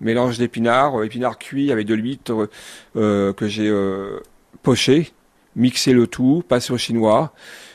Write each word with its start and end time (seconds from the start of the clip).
mélange 0.00 0.38
d'épinards, 0.38 1.02
épinards 1.04 1.38
cuits 1.38 1.72
avec 1.72 1.86
de 1.86 1.94
l'huître 1.94 2.48
que 2.94 3.46
j'ai 3.46 3.72
poché, 4.62 5.12
mixé 5.56 5.92
le 5.92 6.06
tout, 6.06 6.42
passé 6.48 6.72
au 6.72 6.78
chinois. 6.78 7.32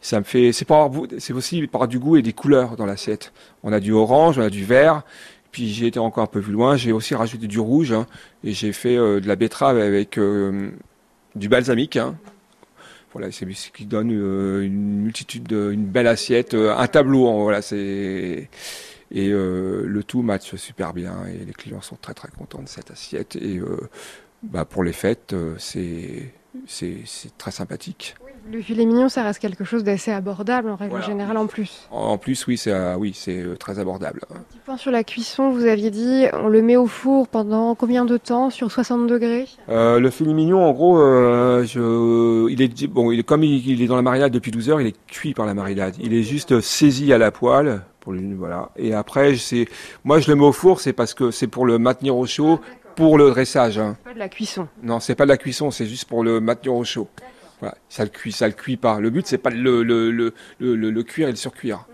Ça 0.00 0.20
me 0.20 0.24
fait, 0.24 0.52
c'est 0.52 0.64
pas, 0.64 0.90
c'est 1.18 1.32
aussi 1.32 1.66
par 1.66 1.88
du 1.88 1.98
goût 1.98 2.16
et 2.16 2.22
des 2.22 2.32
couleurs 2.32 2.76
dans 2.76 2.86
l'assiette. 2.86 3.32
On 3.62 3.72
a 3.72 3.80
du 3.80 3.92
orange, 3.92 4.38
on 4.38 4.42
a 4.42 4.50
du 4.50 4.64
vert. 4.64 5.02
Puis 5.50 5.68
j'ai 5.68 5.86
été 5.86 5.98
encore 5.98 6.24
un 6.24 6.28
peu 6.28 6.40
plus 6.40 6.52
loin. 6.52 6.76
J'ai 6.76 6.92
aussi 6.92 7.14
rajouté 7.14 7.46
du 7.46 7.58
rouge 7.58 7.92
hein, 7.92 8.06
et 8.44 8.52
j'ai 8.52 8.72
fait 8.72 8.96
de 8.96 9.26
la 9.26 9.36
betterave 9.36 9.78
avec 9.78 10.18
du 11.34 11.48
balsamique. 11.48 11.96
Hein. 11.96 12.16
Voilà, 13.12 13.32
c'est 13.32 13.50
ce 13.52 13.70
qui 13.70 13.86
donne 13.86 14.12
euh, 14.12 14.60
une 14.60 15.00
multitude, 15.00 15.50
une 15.50 15.86
belle 15.86 16.06
assiette, 16.06 16.52
euh, 16.52 16.76
un 16.76 16.86
tableau. 16.88 17.28
Hein, 17.28 17.42
voilà, 17.42 17.62
c'est 17.62 18.50
et 19.10 19.28
euh, 19.30 19.84
le 19.86 20.04
tout 20.04 20.22
match 20.22 20.54
super 20.56 20.92
bien 20.92 21.26
et 21.26 21.44
les 21.44 21.52
clients 21.52 21.80
sont 21.80 21.96
très 22.00 22.14
très 22.14 22.28
contents 22.28 22.62
de 22.62 22.68
cette 22.68 22.90
assiette 22.90 23.36
et 23.36 23.60
bah, 24.42 24.64
pour 24.64 24.84
les 24.84 24.92
fêtes 24.92 25.34
c'est 25.58 26.32
c'est 26.66 27.36
très 27.38 27.50
sympathique. 27.50 28.16
Le 28.50 28.62
filet 28.62 28.86
mignon, 28.86 29.10
ça 29.10 29.24
reste 29.24 29.40
quelque 29.40 29.64
chose 29.64 29.84
d'assez 29.84 30.10
abordable 30.10 30.70
en 30.70 30.76
règle 30.76 31.02
générale 31.02 31.36
en 31.36 31.46
plus. 31.46 31.86
En 31.90 32.16
plus, 32.16 32.46
oui, 32.46 32.56
c'est 32.56 32.72
euh, 32.72 32.96
oui, 32.96 33.12
c'est 33.14 33.42
euh, 33.42 33.56
très 33.56 33.78
abordable. 33.78 34.20
Un 34.30 34.38
petit 34.38 34.58
point 34.64 34.76
sur 34.78 34.90
la 34.90 35.04
cuisson, 35.04 35.50
vous 35.50 35.66
aviez 35.66 35.90
dit, 35.90 36.24
on 36.32 36.48
le 36.48 36.62
met 36.62 36.76
au 36.76 36.86
four 36.86 37.28
pendant 37.28 37.74
combien 37.74 38.06
de 38.06 38.16
temps 38.16 38.48
sur 38.48 38.72
60 38.72 39.06
degrés? 39.06 39.46
Euh, 39.68 40.00
Le 40.00 40.08
filet 40.08 40.32
mignon, 40.32 40.64
en 40.64 40.72
gros, 40.72 40.98
je, 40.98 42.48
il 42.48 42.62
est 42.62 42.86
bon, 42.86 43.12
il 43.12 43.20
est 43.20 43.24
comme 43.24 43.44
il, 43.44 43.82
est 43.82 43.86
dans 43.86 43.96
la 43.96 44.02
marinade 44.02 44.32
depuis 44.32 44.50
12 44.50 44.70
heures, 44.70 44.80
il 44.80 44.86
est 44.86 44.96
cuit 45.06 45.34
par 45.34 45.44
la 45.44 45.52
marinade. 45.52 45.96
Il 46.00 46.14
est 46.14 46.22
juste 46.22 46.60
saisi 46.60 47.12
à 47.12 47.18
la 47.18 47.30
poêle 47.30 47.82
pour 48.08 48.14
lui, 48.14 48.32
voilà. 48.32 48.70
Et 48.78 48.94
après, 48.94 49.36
c'est 49.36 49.66
moi 50.02 50.18
je 50.18 50.30
le 50.30 50.36
mets 50.36 50.46
au 50.46 50.52
four, 50.52 50.80
c'est 50.80 50.94
parce 50.94 51.12
que 51.12 51.30
c'est 51.30 51.46
pour 51.46 51.66
le 51.66 51.78
maintenir 51.78 52.16
au 52.16 52.24
chaud, 52.24 52.58
pour 52.96 53.18
le 53.18 53.28
dressage. 53.28 53.78
Hein. 53.78 53.98
Pas 54.02 54.14
de 54.14 54.18
la 54.18 54.30
cuisson. 54.30 54.66
Non, 54.82 54.98
c'est 54.98 55.14
pas 55.14 55.24
de 55.24 55.28
la 55.28 55.36
cuisson, 55.36 55.70
c'est 55.70 55.84
juste 55.84 56.06
pour 56.06 56.24
le 56.24 56.40
maintenir 56.40 56.74
au 56.74 56.84
chaud. 56.84 57.06
Voilà, 57.60 57.74
ça 57.90 58.04
le 58.04 58.08
cuit, 58.08 58.32
ça 58.32 58.46
le 58.46 58.54
cuit 58.54 58.78
pas. 58.78 58.98
Le 58.98 59.10
but, 59.10 59.26
c'est 59.26 59.36
pas 59.36 59.50
le, 59.50 59.82
le, 59.82 60.10
le, 60.10 60.32
le, 60.58 60.74
le 60.74 61.02
cuire 61.02 61.28
et 61.28 61.32
le 61.32 61.36
surcuire. 61.36 61.84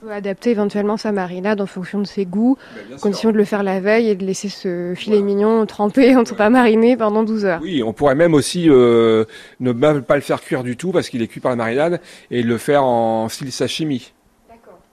On 0.00 0.06
peut 0.06 0.12
adapter 0.12 0.52
éventuellement 0.52 0.96
sa 0.96 1.12
marinade 1.12 1.60
en 1.60 1.66
fonction 1.66 1.98
de 1.98 2.06
ses 2.06 2.24
goûts, 2.24 2.56
ben, 2.88 2.96
condition 2.98 3.30
de 3.30 3.36
le 3.36 3.44
faire 3.44 3.62
la 3.62 3.78
veille 3.78 4.08
et 4.08 4.14
de 4.14 4.24
laisser 4.24 4.48
ce 4.48 4.94
filet 4.96 5.20
mignon 5.20 5.66
trempé, 5.66 6.16
en 6.16 6.24
tout 6.24 6.34
cas 6.34 6.48
mariné 6.48 6.96
pendant 6.96 7.24
12 7.24 7.44
heures. 7.44 7.60
Oui, 7.62 7.82
on 7.82 7.92
pourrait 7.92 8.14
même 8.14 8.32
aussi 8.32 8.70
euh, 8.70 9.26
ne 9.60 9.72
même 9.72 10.00
pas 10.00 10.14
le 10.14 10.22
faire 10.22 10.40
cuire 10.40 10.62
du 10.62 10.78
tout 10.78 10.92
parce 10.92 11.10
qu'il 11.10 11.20
est 11.20 11.26
cuit 11.26 11.40
par 11.40 11.50
la 11.50 11.56
marinade 11.56 12.00
et 12.30 12.42
le 12.42 12.56
faire 12.56 12.84
en 12.84 13.28
style 13.28 13.52
sashimi. 13.52 14.14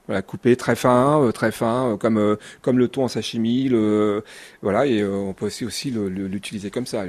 Voilà, 0.06 0.22
coupé 0.22 0.54
très 0.54 0.76
fin, 0.76 1.20
euh, 1.20 1.32
très 1.32 1.50
fin, 1.50 1.90
euh, 1.90 1.96
comme 1.96 2.18
euh, 2.18 2.36
comme 2.62 2.78
le 2.78 2.86
thon 2.86 3.04
en 3.04 3.08
sashimi. 3.08 3.68
Le, 3.68 4.22
voilà, 4.62 4.86
et 4.86 5.04
on 5.04 5.32
peut 5.32 5.46
aussi 5.46 5.64
aussi 5.64 5.90
l'utiliser 5.90 6.70
comme 6.70 6.86
ça. 6.86 7.04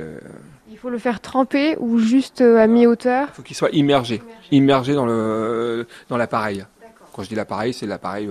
Il 0.69 0.77
faut 0.77 0.89
le 0.89 0.97
faire 0.97 1.19
tremper 1.19 1.75
ou 1.79 1.99
juste 1.99 2.41
à 2.41 2.65
mi-hauteur? 2.65 3.27
Il 3.31 3.35
faut 3.35 3.43
qu'il 3.43 3.55
soit 3.55 3.69
immergé, 3.71 4.21
immergé, 4.51 4.93
dans 4.95 5.05
le 5.05 5.85
dans 6.09 6.17
l'appareil. 6.17 6.65
Quand 7.13 7.23
je 7.23 7.29
dis 7.29 7.35
l'appareil, 7.35 7.73
c'est 7.73 7.87
l'appareil, 7.87 8.29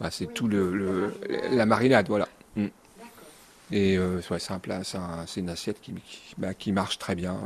bah, 0.00 0.08
c'est 0.10 0.32
tout 0.32 0.46
le, 0.46 1.12
la 1.52 1.66
marinade, 1.66 2.06
voilà. 2.08 2.28
Mm. 2.56 2.66
Et 3.72 3.98
c'est 4.38 4.52
un 4.52 4.58
plat, 4.58 4.82
c'est 4.84 5.40
une 5.40 5.48
assiette 5.50 5.80
qui 5.80 5.92
qui, 5.94 6.34
bah, 6.38 6.54
qui, 6.54 6.70
marche 6.70 6.98
très 6.98 7.16
bien 7.16 7.36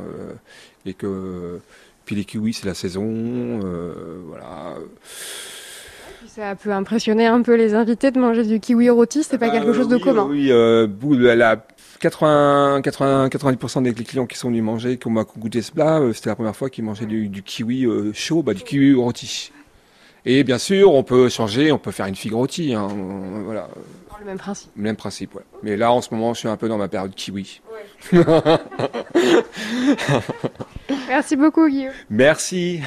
et 0.85 0.93
que 0.93 1.59
puis 2.05 2.15
les 2.15 2.25
kiwis 2.25 2.53
c'est 2.53 2.67
la 2.67 2.75
saison, 2.75 3.59
voilà. 4.27 4.75
Ça 6.27 6.55
peut 6.55 6.71
impressionner 6.71 7.25
un 7.25 7.41
peu 7.41 7.55
les 7.55 7.73
invités 7.73 8.11
de 8.11 8.19
manger 8.19 8.43
du 8.43 8.59
kiwi 8.59 8.89
rôti, 8.89 9.23
c'est 9.23 9.37
pas 9.37 9.47
bah, 9.47 9.53
quelque 9.53 9.73
chose 9.73 9.87
de 9.87 9.97
commun. 9.97 10.27
Oui, 10.29 10.47
euh, 10.51 10.87
la 11.35 11.65
80, 11.99 12.81
80, 12.83 13.27
90% 13.29 13.83
des 13.83 13.93
clients 13.93 14.25
qui 14.25 14.37
sont 14.37 14.49
venus 14.49 14.63
manger, 14.63 14.97
qui 14.97 15.07
ont 15.07 15.13
goûté 15.37 15.61
ce 15.61 15.71
plat, 15.71 15.99
euh, 15.99 16.13
c'était 16.13 16.29
la 16.29 16.35
première 16.35 16.55
fois 16.55 16.69
qu'ils 16.69 16.83
mangeaient 16.83 17.05
du, 17.05 17.43
kiwi 17.43 17.85
euh, 17.85 18.11
chaud, 18.13 18.43
bah, 18.43 18.53
du 18.53 18.63
kiwi 18.63 18.93
rôti. 18.93 19.51
Et 20.25 20.43
bien 20.43 20.57
sûr, 20.57 20.93
on 20.93 21.03
peut 21.03 21.29
changer, 21.29 21.71
on 21.71 21.77
peut 21.77 21.91
faire 21.91 22.07
une 22.07 22.15
figue 22.15 22.33
rôtie. 22.33 22.73
Hein, 22.73 22.87
voilà. 23.45 23.69
Le 24.19 24.25
même 24.25 24.37
principe. 24.39 24.71
Le 24.75 24.81
même 24.81 24.95
principe, 24.95 25.35
ouais. 25.35 25.43
Mais 25.61 25.77
là, 25.77 25.91
en 25.91 26.01
ce 26.01 26.11
moment, 26.11 26.33
je 26.33 26.39
suis 26.39 26.47
un 26.47 26.57
peu 26.57 26.67
dans 26.67 26.79
ma 26.79 26.87
période 26.87 27.13
kiwi. 27.13 27.61
Merci 31.07 31.35
beaucoup, 31.35 31.67
Guillaume. 31.69 31.93
Merci. 32.09 32.81